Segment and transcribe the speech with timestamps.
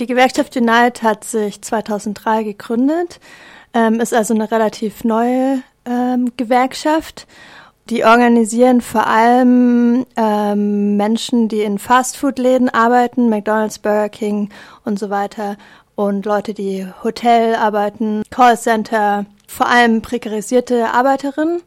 [0.00, 3.20] Die Gewerkschaft Unite hat sich 2003 gegründet,
[3.74, 7.26] ähm, ist also eine relativ neue ähm, Gewerkschaft.
[7.90, 14.48] Die organisieren vor allem ähm, Menschen, die in Fastfood-Läden arbeiten, McDonald's, Burger King
[14.86, 15.58] und so weiter,
[15.96, 21.60] und Leute, die Hotel arbeiten, Callcenter, vor allem prekarisierte Arbeiterinnen.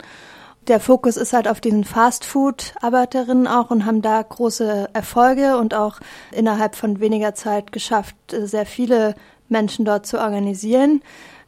[0.68, 6.00] Der Fokus ist halt auf diesen Fastfood-Arbeiterinnen auch und haben da große Erfolge und auch
[6.32, 9.16] innerhalb von weniger Zeit geschafft, sehr viele
[9.50, 11.02] Menschen dort zu organisieren.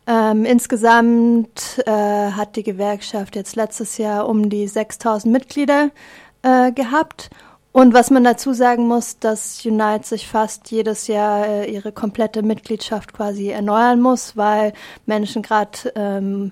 [0.06, 5.92] Ähm, insgesamt äh, hat die Gewerkschaft jetzt letztes Jahr um die 6000 Mitglieder
[6.44, 7.30] äh, gehabt.
[7.72, 12.44] Und was man dazu sagen muss, dass Unite sich fast jedes Jahr äh, ihre komplette
[12.44, 14.74] Mitgliedschaft quasi erneuern muss, weil
[15.06, 16.52] Menschen gerade ähm,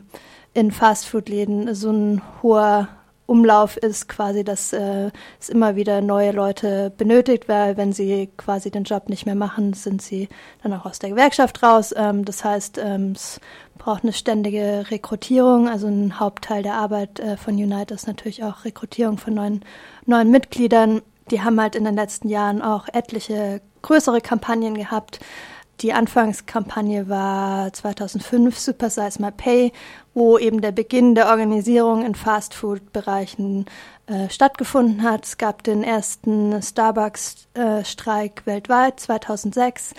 [0.54, 2.88] in Fastfood-Läden so ein hoher
[3.26, 8.70] Umlauf ist quasi, dass äh, es immer wieder neue Leute benötigt, weil wenn sie quasi
[8.70, 10.28] den Job nicht mehr machen, sind sie
[10.62, 11.94] dann auch aus der Gewerkschaft raus.
[11.96, 13.40] Ähm, das heißt, ähm, es
[13.78, 15.70] braucht eine ständige Rekrutierung.
[15.70, 19.64] Also ein Hauptteil der Arbeit äh, von Unite ist natürlich auch Rekrutierung von neuen,
[20.06, 21.02] neuen Mitgliedern.
[21.32, 25.20] Die haben halt in den letzten Jahren auch etliche größere Kampagnen gehabt,
[25.84, 29.74] die Anfangskampagne war 2005 Super Size My Pay,
[30.14, 33.66] wo eben der Beginn der Organisierung in Fastfood-Bereichen
[34.08, 35.26] äh, stattgefunden hat.
[35.26, 39.94] Es gab den ersten Starbucks-Streik äh, weltweit 2006.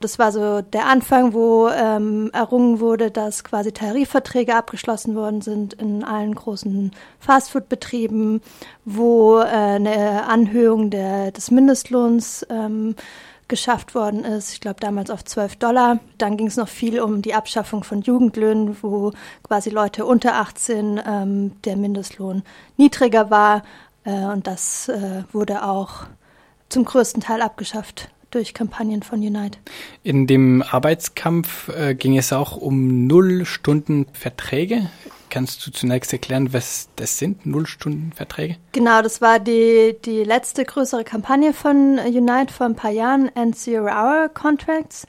[0.00, 5.72] Das war so der Anfang, wo ähm, errungen wurde, dass quasi Tarifverträge abgeschlossen worden sind
[5.72, 8.42] in allen großen Fastfood-Betrieben,
[8.84, 12.94] wo äh, eine Anhöhung der, des Mindestlohns ähm,
[13.48, 14.52] geschafft worden ist.
[14.52, 16.00] Ich glaube damals auf 12 Dollar.
[16.18, 21.00] Dann ging es noch viel um die Abschaffung von Jugendlöhnen, wo quasi Leute unter 18
[21.06, 22.42] ähm, der Mindestlohn
[22.76, 23.62] niedriger war.
[24.04, 26.06] Äh, und das äh, wurde auch
[26.68, 29.58] zum größten Teil abgeschafft durch Kampagnen von Unite.
[30.02, 34.90] In dem Arbeitskampf äh, ging es auch um Null-Stunden-Verträge.
[35.30, 38.56] Kannst du zunächst erklären, was das sind, Nullstundenverträge?
[38.72, 43.56] Genau, das war die, die letzte größere Kampagne von Unite vor ein paar Jahren, End
[43.56, 45.06] Zero Hour Contracts.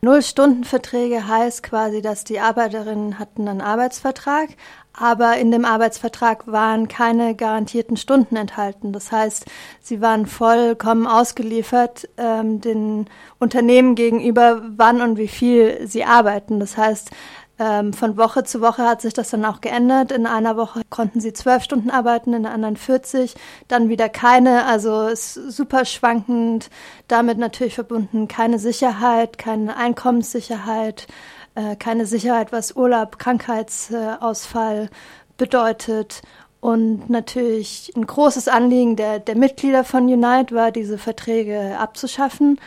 [0.00, 4.50] Nullstundenverträge heißt quasi, dass die Arbeiterinnen hatten einen Arbeitsvertrag,
[4.92, 8.92] aber in dem Arbeitsvertrag waren keine garantierten Stunden enthalten.
[8.92, 9.46] Das heißt,
[9.80, 13.06] sie waren vollkommen ausgeliefert ähm, den
[13.38, 16.58] Unternehmen gegenüber, wann und wie viel sie arbeiten.
[16.60, 17.10] Das heißt,
[17.58, 20.12] ähm, von Woche zu Woche hat sich das dann auch geändert.
[20.12, 23.34] In einer Woche konnten sie zwölf Stunden arbeiten, in der anderen 40,
[23.66, 24.66] dann wieder keine.
[24.66, 26.70] Also ist super schwankend.
[27.08, 31.08] Damit natürlich verbunden keine Sicherheit, keine Einkommenssicherheit,
[31.56, 34.88] äh, keine Sicherheit, was Urlaub, Krankheitsausfall
[35.36, 36.22] bedeutet.
[36.60, 42.60] Und natürlich ein großes Anliegen der, der Mitglieder von Unite war, diese Verträge abzuschaffen.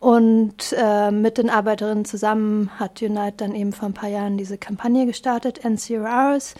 [0.00, 4.56] Und äh, mit den Arbeiterinnen zusammen hat Unite dann eben vor ein paar Jahren diese
[4.56, 6.54] Kampagne gestartet, NCRRs,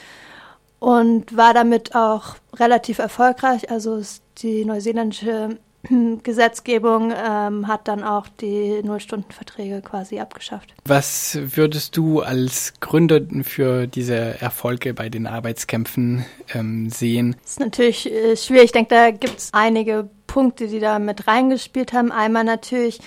[0.81, 3.71] und war damit auch relativ erfolgreich.
[3.71, 4.00] Also
[4.38, 5.59] die neuseeländische
[6.22, 10.75] Gesetzgebung ähm, hat dann auch die Nullstundenverträge quasi abgeschafft.
[10.84, 16.25] Was würdest du als Gründer für diese Erfolge bei den Arbeitskämpfen
[16.55, 17.37] ähm, sehen?
[17.43, 18.66] Das ist natürlich äh, schwierig.
[18.66, 22.12] Ich denke, da gibt es einige Punkte, die da mit reingespielt haben.
[22.12, 23.00] Einmal natürlich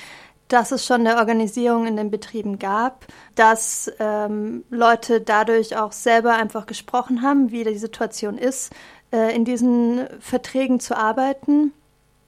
[0.52, 6.34] dass es schon eine Organisierung in den Betrieben gab, dass ähm, Leute dadurch auch selber
[6.34, 8.74] einfach gesprochen haben, wie die Situation ist,
[9.14, 11.72] äh, in diesen Verträgen zu arbeiten.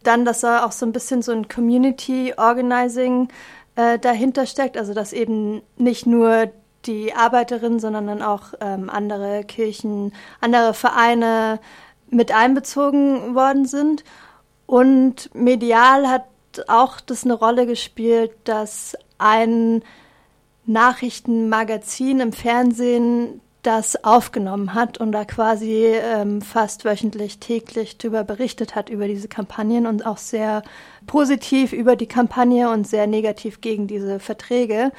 [0.03, 3.27] Dann, dass da auch so ein bisschen so ein Community Organizing
[3.75, 6.49] äh, dahinter steckt, also dass eben nicht nur
[6.85, 11.59] die Arbeiterinnen, sondern dann auch ähm, andere Kirchen, andere Vereine
[12.09, 14.03] mit einbezogen worden sind.
[14.65, 16.25] Und medial hat
[16.67, 19.83] auch das eine Rolle gespielt, dass ein
[20.65, 28.75] Nachrichtenmagazin im Fernsehen das aufgenommen hat und da quasi ähm, fast wöchentlich, täglich darüber berichtet
[28.75, 30.63] hat, über diese Kampagnen und auch sehr
[31.07, 34.91] positiv über die Kampagne und sehr negativ gegen diese Verträge.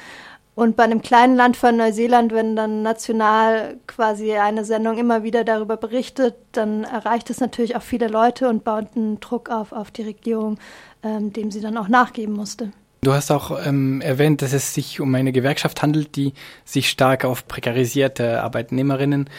[0.55, 5.43] Und bei einem kleinen Land von Neuseeland, wenn dann national quasi eine Sendung immer wieder
[5.43, 9.91] darüber berichtet, dann erreicht es natürlich auch viele Leute und baut einen Druck auf, auf
[9.91, 10.57] die Regierung,
[11.03, 12.71] ähm, dem sie dann auch nachgeben musste.
[13.05, 17.23] Du hast auch ähm, erwähnt, dass es sich um eine Gewerkschaft handelt, die sich stark
[17.23, 19.29] auf prekarisierte Arbeitnehmerinnen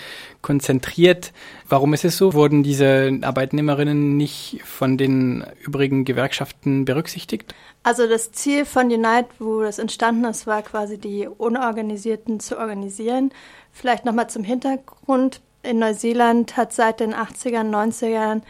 [0.40, 1.32] konzentriert.
[1.68, 2.32] Warum ist es so?
[2.34, 7.56] Wurden diese Arbeitnehmerinnen nicht von den übrigen Gewerkschaften berücksichtigt?
[7.82, 13.32] Also das Ziel von Unite, wo das entstanden ist, war quasi die Unorganisierten zu organisieren.
[13.72, 15.40] Vielleicht nochmal zum Hintergrund.
[15.64, 18.42] In Neuseeland hat seit den 80ern, 90ern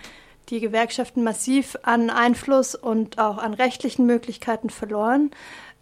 [0.49, 5.31] die Gewerkschaften massiv an Einfluss und auch an rechtlichen Möglichkeiten verloren.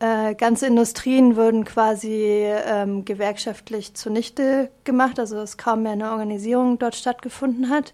[0.01, 6.79] Äh, ganze Industrien wurden quasi ähm, gewerkschaftlich zunichte gemacht, also dass kaum mehr eine Organisierung
[6.79, 7.93] dort stattgefunden hat.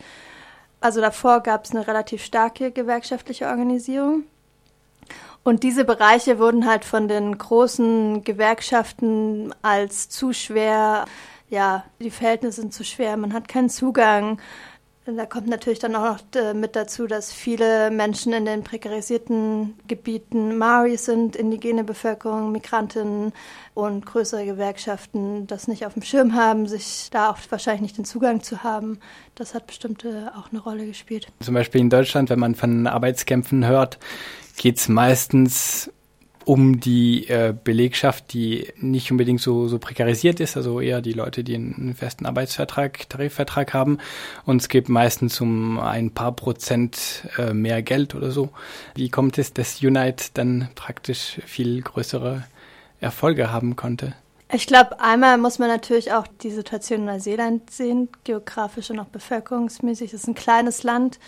[0.81, 4.25] Also davor gab es eine relativ starke gewerkschaftliche Organisierung.
[5.43, 11.07] Und diese Bereiche wurden halt von den großen Gewerkschaften als zu schwer,
[11.49, 14.41] ja, die Verhältnisse sind zu schwer, man hat keinen Zugang.
[15.17, 19.75] Da kommt natürlich dann auch noch äh, mit dazu, dass viele Menschen in den prekarisierten
[19.87, 23.33] Gebieten Maoris sind, indigene Bevölkerung, Migrantinnen
[23.75, 28.05] und größere Gewerkschaften das nicht auf dem Schirm haben, sich da auch wahrscheinlich nicht den
[28.05, 28.99] Zugang zu haben.
[29.35, 30.05] Das hat bestimmt
[30.37, 31.29] auch eine Rolle gespielt.
[31.41, 33.99] Zum Beispiel in Deutschland, wenn man von Arbeitskämpfen hört,
[34.57, 35.91] geht es meistens
[36.51, 41.45] um die äh, Belegschaft, die nicht unbedingt so, so prekarisiert ist, also eher die Leute,
[41.45, 43.99] die einen festen Arbeitsvertrag, Tarifvertrag haben.
[44.47, 48.49] Und es geht meistens um ein paar Prozent äh, mehr Geld oder so.
[48.97, 52.43] Wie kommt es, dass Unite dann praktisch viel größere
[52.99, 54.15] Erfolge haben konnte?
[54.53, 59.07] Ich glaube, einmal muss man natürlich auch die Situation in Neuseeland sehen, geografisch und auch
[59.07, 60.13] bevölkerungsmäßig.
[60.13, 61.21] Es ist ein kleines Land.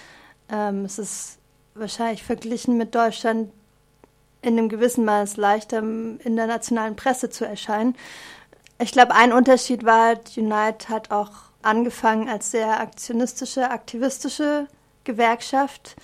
[0.50, 1.38] Ähm, es ist
[1.76, 3.50] wahrscheinlich verglichen mit Deutschland
[4.42, 7.94] in einem gewissen Maß leichter in der nationalen Presse zu erscheinen.
[8.80, 11.30] Ich glaube, ein Unterschied war, Unite hat auch
[11.62, 14.66] angefangen als sehr aktionistische, aktivistische
[15.04, 15.96] Gewerkschaft,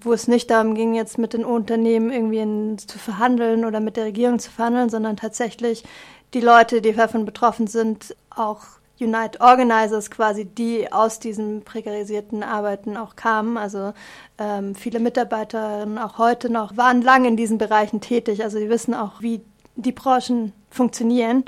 [0.00, 3.96] wo es nicht darum ging, jetzt mit den Unternehmen irgendwie in, zu verhandeln oder mit
[3.96, 5.84] der Regierung zu verhandeln, sondern tatsächlich
[6.32, 8.62] die Leute, die davon betroffen sind, auch
[9.00, 13.56] Unite Organizers quasi, die aus diesen prekarisierten Arbeiten auch kamen.
[13.56, 13.92] Also
[14.38, 18.44] ähm, viele Mitarbeiterinnen auch heute noch waren lange in diesen Bereichen tätig.
[18.44, 19.40] Also sie wissen auch, wie
[19.74, 21.44] die Branchen funktionieren.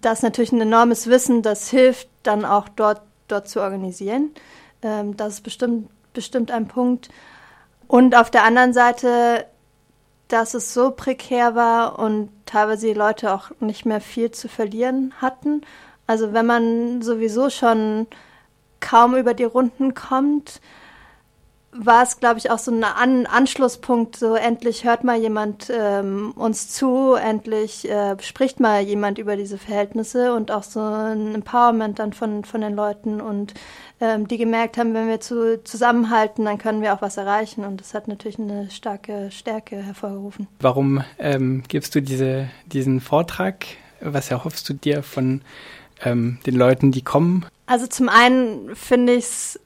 [0.00, 4.30] Das ist natürlich ein enormes Wissen, das hilft dann auch dort, dort zu organisieren.
[4.82, 7.10] Ähm, das ist bestimmt, bestimmt ein Punkt.
[7.86, 9.44] Und auf der anderen Seite,
[10.28, 15.12] dass es so prekär war und teilweise die Leute auch nicht mehr viel zu verlieren
[15.20, 15.62] hatten
[16.08, 18.08] also wenn man sowieso schon
[18.80, 20.60] kaum über die Runden kommt,
[21.70, 26.32] war es, glaube ich, auch so ein An Anschlusspunkt, so endlich hört mal jemand ähm,
[26.34, 31.98] uns zu, endlich äh, spricht mal jemand über diese Verhältnisse und auch so ein Empowerment
[31.98, 33.52] dann von, von den Leuten und
[34.00, 37.82] ähm, die gemerkt haben, wenn wir zu, zusammenhalten, dann können wir auch was erreichen und
[37.82, 40.48] das hat natürlich eine starke Stärke hervorgerufen.
[40.60, 43.66] Warum ähm, gibst du diese, diesen Vortrag?
[44.00, 45.42] Was erhoffst du dir von
[46.02, 47.46] ähm, den Leuten, die kommen?
[47.66, 49.60] Also zum einen finde ich es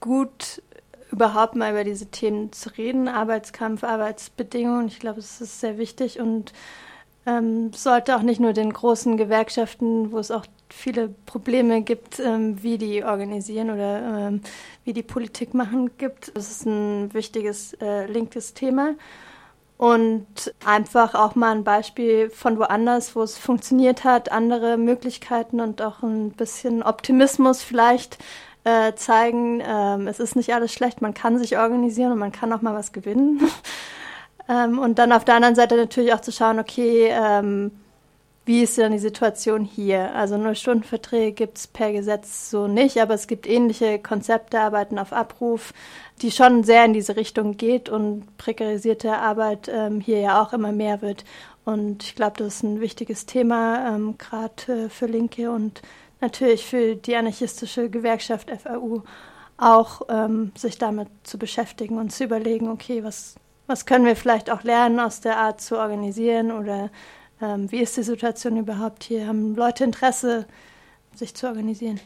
[0.00, 0.62] gut,
[1.10, 4.88] überhaupt mal über diese Themen zu reden, Arbeitskampf, Arbeitsbedingungen.
[4.88, 6.52] Ich glaube, es ist sehr wichtig und
[7.26, 12.62] ähm, sollte auch nicht nur den großen Gewerkschaften, wo es auch viele Probleme gibt, ähm,
[12.62, 14.40] wie die organisieren oder ähm,
[14.84, 16.36] wie die Politik machen, gibt.
[16.36, 18.94] Das ist ein wichtiges äh, linkes Thema
[19.78, 20.26] und
[20.64, 26.02] einfach auch mal ein Beispiel von woanders, wo es funktioniert hat, andere Möglichkeiten und auch
[26.02, 28.18] ein bisschen Optimismus vielleicht
[28.64, 29.62] äh, zeigen.
[29.66, 32.74] Ähm, es ist nicht alles schlecht, man kann sich organisieren und man kann auch mal
[32.74, 33.40] was gewinnen.
[34.48, 37.72] ähm, und dann auf der anderen Seite natürlich auch zu schauen, okay, ähm,
[38.46, 40.14] wie ist denn die Situation hier?
[40.14, 45.12] Also Null-Stunden-Verträge gibt es per Gesetz so nicht, aber es gibt ähnliche Konzepte, Arbeiten auf
[45.12, 45.74] Abruf,
[46.22, 50.70] die schon sehr in diese Richtung geht und prekarisierte Arbeit ähm, hier ja auch immer
[50.70, 51.24] mehr wird.
[51.64, 55.82] Und ich glaube, das ist ein wichtiges Thema, ähm, gerade äh, für Linke und
[56.20, 59.02] natürlich für die anarchistische Gewerkschaft FAU
[59.56, 63.34] auch, ähm, sich damit zu beschäftigen und zu überlegen, okay, was,
[63.66, 66.90] was können wir vielleicht auch lernen aus der Art zu organisieren oder
[67.40, 69.26] ähm, wie ist die Situation überhaupt hier?
[69.26, 70.46] Haben Leute Interesse,
[71.14, 72.00] sich zu organisieren?